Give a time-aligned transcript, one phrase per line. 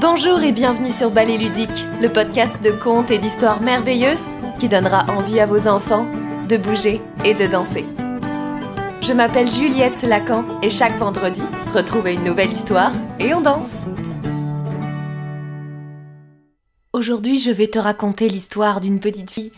[0.00, 4.28] Bonjour et bienvenue sur Ballet Ludique, le podcast de contes et d'histoires merveilleuses
[4.58, 6.06] qui donnera envie à vos enfants
[6.48, 7.84] de bouger et de danser.
[9.02, 11.42] Je m'appelle Juliette Lacan et chaque vendredi,
[11.74, 13.82] retrouvez une nouvelle histoire et on danse.
[16.94, 19.52] Aujourd'hui, je vais te raconter l'histoire d'une petite fille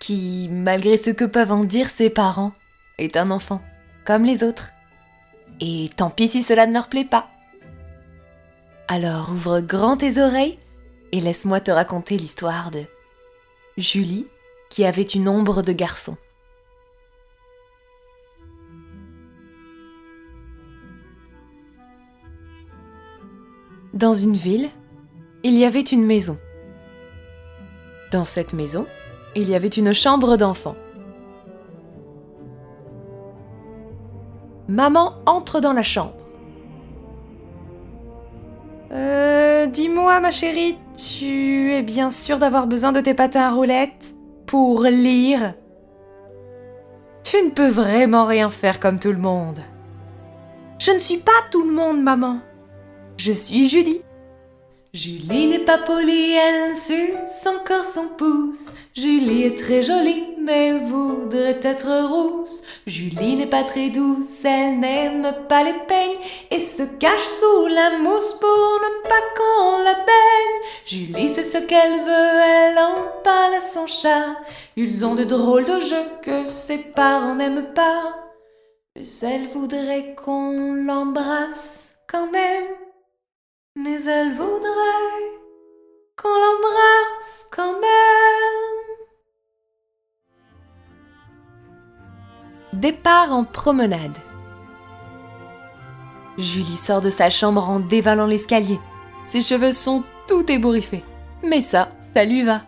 [0.00, 2.52] qui, malgré ce que peuvent en dire ses parents,
[2.96, 3.60] est un enfant,
[4.06, 4.70] comme les autres.
[5.60, 7.28] Et tant pis si cela ne leur plaît pas.
[8.88, 10.58] Alors ouvre grand tes oreilles
[11.10, 12.84] et laisse-moi te raconter l'histoire de
[13.76, 14.26] Julie
[14.70, 16.16] qui avait une ombre de garçon.
[23.92, 24.68] Dans une ville,
[25.42, 26.38] il y avait une maison.
[28.12, 28.86] Dans cette maison,
[29.34, 30.76] il y avait une chambre d'enfant.
[34.68, 36.25] Maman entre dans la chambre.
[39.76, 44.14] Dis-moi, ma chérie, tu es bien sûre d'avoir besoin de tes patins à roulettes
[44.46, 45.52] pour lire?
[47.22, 49.58] Tu ne peux vraiment rien faire comme tout le monde.
[50.78, 52.40] Je ne suis pas tout le monde, maman.
[53.18, 54.00] Je suis Julie.
[54.94, 58.72] Julie n'est pas polie, elle suce encore son pouce.
[58.96, 62.62] Julie est très jolie, mais voudrait être rousse.
[62.86, 66.18] Julie n'est pas très douce, elle n'aime pas les peignes
[66.52, 70.56] et se cache sous la mousse pour ne pas qu'on la baigne.
[70.86, 74.36] Julie sait ce qu'elle veut, elle en parle à son chat.
[74.76, 78.14] Ils ont de drôles de jeux que ses parents n'aiment pas.
[78.94, 82.66] Mais elle voudrait qu'on l'embrasse quand même.
[83.74, 85.32] Mais elle voudrait
[86.16, 88.75] qu'on l'embrasse quand même.
[92.76, 94.18] Départ en promenade.
[96.36, 98.78] Julie sort de sa chambre en dévalant l'escalier.
[99.24, 101.02] Ses cheveux sont tout ébouriffés.
[101.42, 102.60] Mais ça, ça lui va.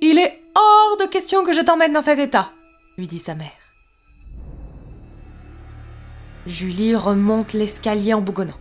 [0.00, 2.48] Il est hors de question que je t'emmène dans cet état,
[2.96, 3.50] lui dit sa mère.
[6.46, 8.54] Julie remonte l'escalier en bougonnant.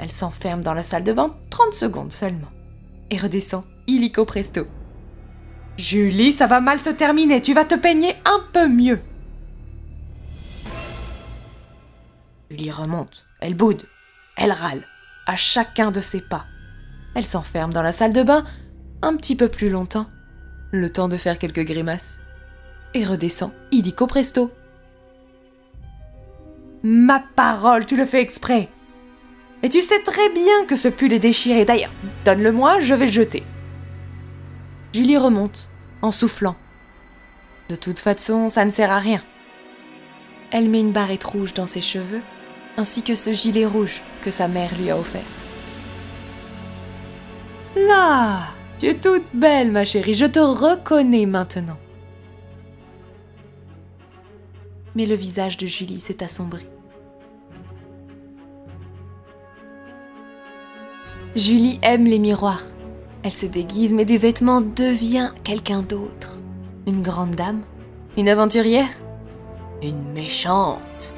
[0.00, 2.50] Elle s'enferme dans la salle de bain 30 secondes seulement
[3.10, 4.66] et redescend illico presto.
[5.76, 9.00] Julie, ça va mal se terminer, tu vas te peigner un peu mieux.
[12.50, 13.82] Julie remonte, elle boude,
[14.36, 14.82] elle râle,
[15.26, 16.44] à chacun de ses pas.
[17.14, 18.44] Elle s'enferme dans la salle de bain
[19.02, 20.06] un petit peu plus longtemps,
[20.70, 22.20] le temps de faire quelques grimaces,
[22.94, 24.52] et redescend illico presto.
[26.82, 28.68] Ma parole, tu le fais exprès.
[29.62, 31.64] Et tu sais très bien que ce pull est déchiré.
[31.64, 31.92] D'ailleurs,
[32.24, 33.44] donne-le-moi, je vais le jeter.
[34.92, 35.70] Julie remonte,
[36.02, 36.54] en soufflant.
[37.70, 39.22] De toute façon, ça ne sert à rien.
[40.50, 42.20] Elle met une barrette rouge dans ses cheveux,
[42.76, 45.22] ainsi que ce gilet rouge que sa mère lui a offert.
[47.74, 48.40] Là,
[48.78, 51.78] tu es toute belle, ma chérie, je te reconnais maintenant.
[54.94, 56.66] Mais le visage de Julie s'est assombri.
[61.34, 62.66] Julie aime les miroirs.
[63.24, 66.38] Elle se déguise, mais des vêtements devient quelqu'un d'autre.
[66.88, 67.60] Une grande dame
[68.16, 68.88] Une aventurière
[69.80, 71.14] Une méchante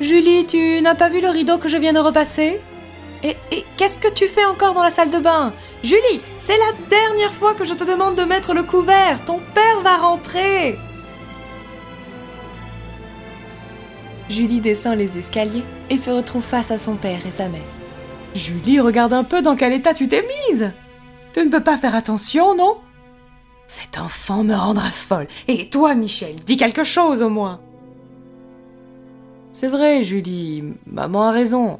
[0.00, 2.60] Julie, tu n'as pas vu le rideau que je viens de repasser?
[3.24, 5.52] Et, et qu'est-ce que tu fais encore dans la salle de bain?
[5.82, 9.24] Julie, c'est la dernière fois que je te demande de mettre le couvert.
[9.24, 10.78] Ton père va rentrer.
[14.28, 17.62] Julie descend les escaliers et se retrouve face à son père et sa mère.
[18.34, 20.72] Julie, regarde un peu dans quel état tu t'es mise.
[21.32, 22.78] Tu ne peux pas faire attention, non?
[23.66, 25.28] Cet enfant me rendra folle.
[25.48, 27.60] Et toi, Michel, dis quelque chose au moins.
[29.52, 31.78] C'est vrai, Julie, maman a raison.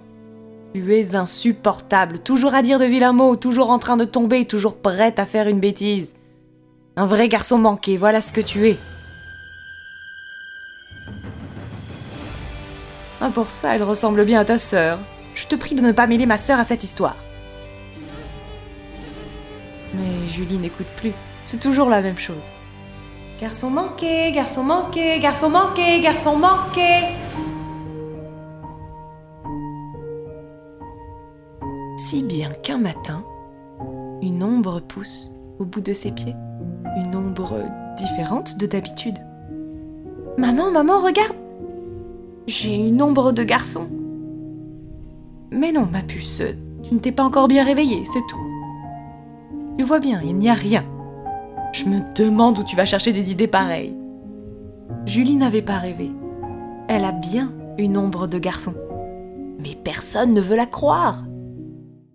[0.74, 4.76] Tu es insupportable, toujours à dire de vilains mots, toujours en train de tomber, toujours
[4.76, 6.14] prête à faire une bêtise.
[6.96, 8.76] Un vrai garçon manqué, voilà ce que tu es.
[13.20, 14.98] Ah, pour ça, elle ressemble bien à ta sœur.
[15.34, 17.16] Je te prie de ne pas mêler ma sœur à cette histoire.
[19.94, 21.12] Mais Julie n'écoute plus.
[21.42, 22.52] C'est toujours la même chose.
[23.40, 27.08] Garçon manqué, garçon manqué, garçon manqué, garçon manqué.
[31.96, 33.24] Si bien qu'un matin,
[34.22, 36.34] une ombre pousse au bout de ses pieds.
[36.96, 37.60] Une ombre
[37.96, 39.18] différente de d'habitude.
[40.38, 41.36] Maman, maman, regarde
[42.46, 43.88] J'ai une ombre de garçon.
[45.50, 46.42] Mais non, ma puce,
[46.82, 48.40] tu ne t'es pas encore bien réveillée, c'est tout.
[49.78, 50.84] Tu vois bien, il n'y a rien.
[51.72, 53.96] Je me demande où tu vas chercher des idées pareilles.
[55.06, 56.12] Julie n'avait pas rêvé.
[56.88, 58.74] Elle a bien une ombre de garçon.
[59.58, 61.22] Mais personne ne veut la croire.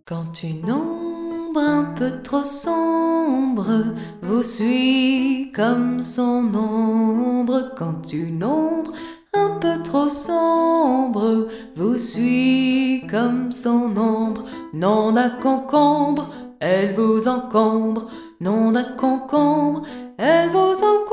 [0.05, 3.83] Quand une ombre un peu trop sombre
[4.21, 8.91] vous suit comme son ombre, quand une ombre
[9.33, 12.78] un peu trop sombre vous suit
[13.09, 16.29] comme son ombre, non d'un concombre,
[16.59, 18.05] elle vous encombre,
[18.39, 19.83] non d'un concombre,
[20.17, 21.09] elle vous encombre.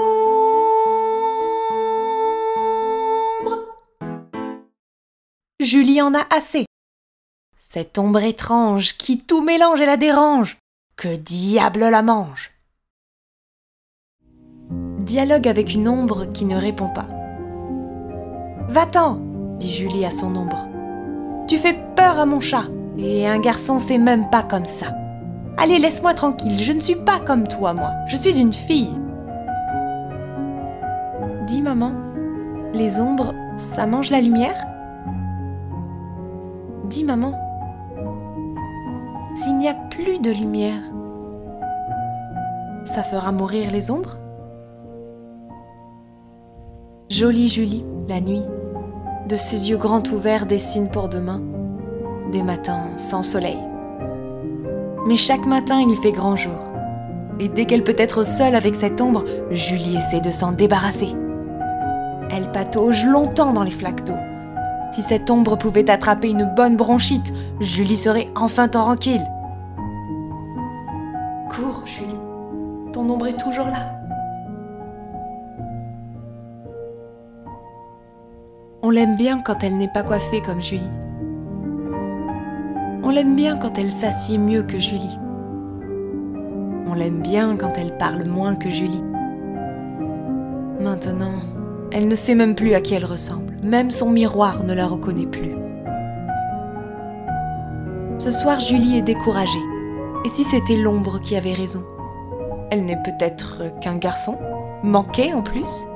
[5.60, 6.66] Julie en a assez.
[7.56, 10.58] Cette ombre étrange qui tout mélange et la dérange.
[10.96, 12.52] Que diable la mange
[14.70, 17.06] Dialogue avec une ombre qui ne répond pas.
[18.68, 19.20] Va-t'en,
[19.58, 20.75] dit Julie à son ombre.
[21.46, 22.64] Tu fais peur à mon chat,
[22.98, 24.86] et un garçon c'est même pas comme ça.
[25.56, 28.94] Allez, laisse-moi tranquille, je ne suis pas comme toi, moi, je suis une fille.
[31.46, 31.92] Dis maman,
[32.74, 34.56] les ombres, ça mange la lumière?
[36.90, 37.32] Dis maman,
[39.36, 40.82] s'il n'y a plus de lumière,
[42.84, 44.18] ça fera mourir les ombres?
[47.08, 48.42] Jolie Julie, la nuit,
[49.26, 51.40] de ses yeux grands ouverts dessine pour demain
[52.30, 53.58] des matins sans soleil.
[55.06, 56.58] Mais chaque matin il fait grand jour.
[57.38, 61.08] Et dès qu'elle peut être seule avec cette ombre, Julie essaie de s'en débarrasser.
[62.30, 64.16] Elle patauge longtemps dans les flaques d'eau.
[64.92, 69.24] Si cette ombre pouvait attraper une bonne bronchite, Julie serait enfin tranquille.
[71.50, 72.92] Cours, Julie.
[72.92, 73.95] Ton ombre est toujours là.
[78.88, 80.92] On l'aime bien quand elle n'est pas coiffée comme Julie.
[83.02, 85.18] On l'aime bien quand elle s'assied mieux que Julie.
[86.86, 89.02] On l'aime bien quand elle parle moins que Julie.
[90.80, 91.32] Maintenant,
[91.90, 93.54] elle ne sait même plus à qui elle ressemble.
[93.64, 95.56] Même son miroir ne la reconnaît plus.
[98.18, 99.66] Ce soir, Julie est découragée.
[100.24, 101.82] Et si c'était l'ombre qui avait raison?
[102.70, 104.38] Elle n'est peut-être qu'un garçon,
[104.84, 105.88] manqué en plus?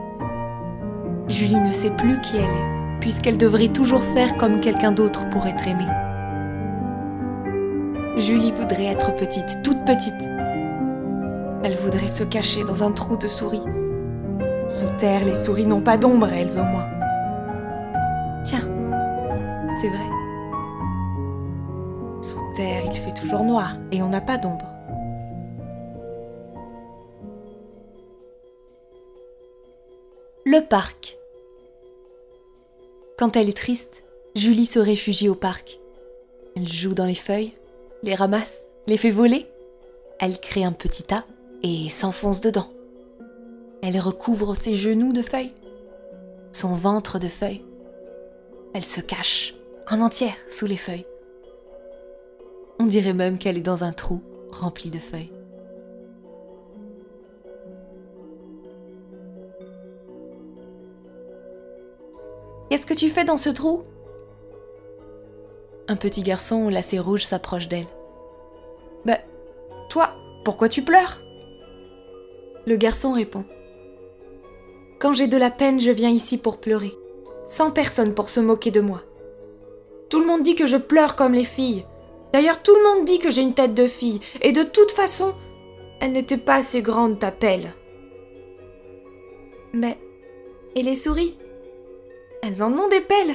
[1.28, 5.46] Julie ne sait plus qui elle est puisqu'elle devrait toujours faire comme quelqu'un d'autre pour
[5.46, 5.88] être aimée.
[8.16, 10.28] Julie voudrait être petite, toute petite.
[11.62, 13.64] Elle voudrait se cacher dans un trou de souris.
[14.68, 16.88] Sous terre, les souris n'ont pas d'ombre, elles au moins.
[18.44, 18.68] Tiens,
[19.80, 20.08] c'est vrai.
[22.22, 24.66] Sous terre, il fait toujours noir et on n'a pas d'ombre.
[30.46, 31.19] Le parc.
[33.20, 34.02] Quand elle est triste,
[34.34, 35.78] Julie se réfugie au parc.
[36.56, 37.52] Elle joue dans les feuilles,
[38.02, 39.46] les ramasse, les fait voler.
[40.18, 41.26] Elle crée un petit tas
[41.62, 42.70] et s'enfonce dedans.
[43.82, 45.52] Elle recouvre ses genoux de feuilles,
[46.52, 47.62] son ventre de feuilles.
[48.72, 49.54] Elle se cache
[49.90, 51.06] en entière sous les feuilles.
[52.78, 55.30] On dirait même qu'elle est dans un trou rempli de feuilles.
[62.70, 63.82] Qu'est-ce que tu fais dans ce trou?
[65.88, 67.88] Un petit garçon lacet rouge s'approche d'elle.
[69.04, 69.18] Bah,
[69.88, 70.14] toi,
[70.44, 71.20] pourquoi tu pleures?
[72.66, 73.42] Le garçon répond.
[75.00, 76.94] Quand j'ai de la peine, je viens ici pour pleurer,
[77.44, 79.02] sans personne pour se moquer de moi.
[80.08, 81.84] Tout le monde dit que je pleure comme les filles.
[82.32, 85.34] D'ailleurs, tout le monde dit que j'ai une tête de fille, et de toute façon,
[86.00, 87.72] elle n'était pas assez grande ta pelle.
[89.72, 89.98] Mais,
[90.76, 91.36] et les souris?
[92.42, 93.34] Elles en ont des pelles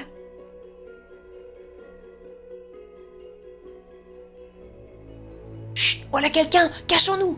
[5.73, 7.37] Chut Voilà quelqu'un Cachons-nous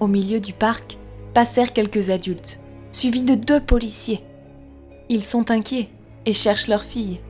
[0.00, 0.98] Au milieu du parc
[1.34, 2.58] passèrent quelques adultes,
[2.90, 4.20] suivis de deux policiers.
[5.08, 5.88] Ils sont inquiets
[6.26, 7.20] et cherchent leur fille.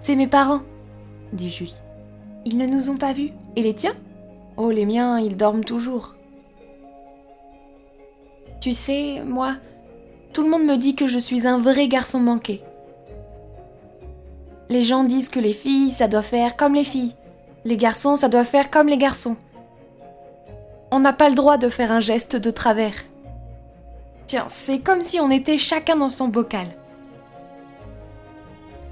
[0.00, 0.62] C'est mes parents,
[1.32, 1.74] dit Julie.
[2.44, 3.30] Ils ne nous ont pas vus.
[3.54, 3.94] Et les tiens?
[4.56, 6.16] Oh, les miens, ils dorment toujours.
[8.62, 9.54] Tu sais, moi,
[10.32, 12.62] tout le monde me dit que je suis un vrai garçon manqué.
[14.68, 17.16] Les gens disent que les filles, ça doit faire comme les filles.
[17.64, 19.36] Les garçons, ça doit faire comme les garçons.
[20.92, 22.94] On n'a pas le droit de faire un geste de travers.
[24.26, 26.68] Tiens, c'est comme si on était chacun dans son bocal.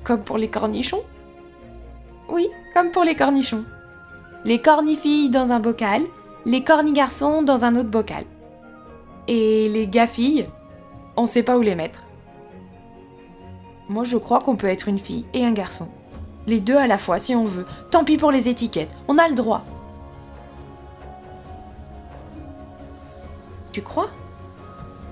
[0.03, 1.05] Comme pour les cornichons?
[2.29, 3.65] Oui, comme pour les cornichons.
[4.45, 6.03] Les cornifilles dans un bocal,
[6.45, 8.25] les cornigarçons dans un autre bocal.
[9.33, 10.49] Et les gars-filles,
[11.17, 12.05] on sait pas où les mettre.
[13.89, 15.89] Moi, je crois qu'on peut être une fille et un garçon.
[16.49, 17.65] Les deux à la fois, si on veut.
[17.93, 19.65] Tant pis pour les étiquettes, on a le droit.
[23.71, 24.11] Tu crois?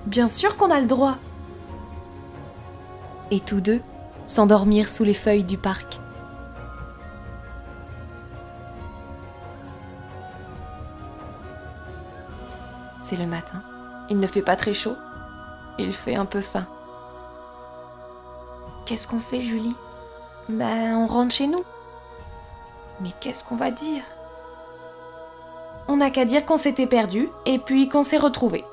[0.05, 1.15] Bien sûr qu'on a le droit.
[3.31, 3.79] et tous deux
[4.25, 5.99] s'endormirent sous les feuilles du parc.
[13.01, 13.63] C'est le matin.
[14.09, 14.95] Il ne fait pas très chaud.
[15.77, 16.65] Il fait un peu faim.
[18.85, 19.75] Qu'est-ce qu'on fait, Julie?
[20.49, 21.63] Ben, on rentre chez nous.
[23.01, 24.03] Mais qu'est-ce qu'on va dire?
[25.87, 28.65] On n'a qu'à dire qu'on s'était perdu et puis qu'on s'est retrouvés.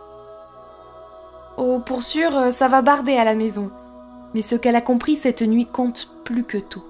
[1.56, 3.70] Oh, pour sûr, ça va barder à la maison.
[4.34, 6.84] Mais ce qu'elle a compris cette nuit compte plus que tout.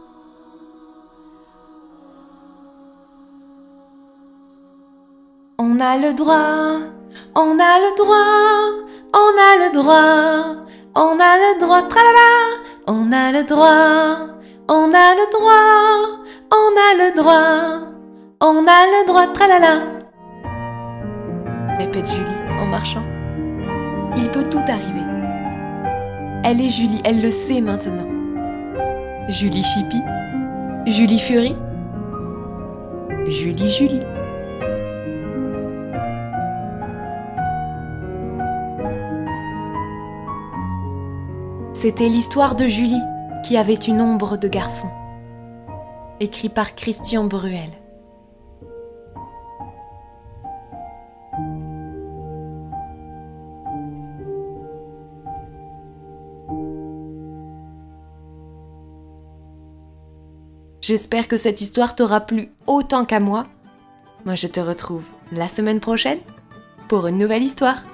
[5.58, 6.78] On a le droit,
[7.34, 12.30] on a le droit, on a le droit, on a le droit, tralala,
[12.86, 14.34] on a le droit,
[14.68, 17.92] on a le droit, on a le droit,
[18.40, 19.82] on a le droit, tralala.
[21.78, 23.04] Répète Julie en marchant.
[24.16, 25.04] Il peut tout arriver.
[26.44, 28.06] Elle est Julie, elle le sait maintenant.
[29.28, 30.00] Julie Chippy,
[30.86, 31.56] Julie Fury,
[33.26, 34.15] Julie Julie.
[41.78, 43.02] C'était l'histoire de Julie
[43.44, 44.88] qui avait une ombre de garçon.
[46.20, 47.68] Écrit par Christian Bruel.
[60.80, 63.44] J'espère que cette histoire t'aura plu autant qu'à moi.
[64.24, 66.20] Moi, je te retrouve la semaine prochaine
[66.88, 67.84] pour une nouvelle histoire.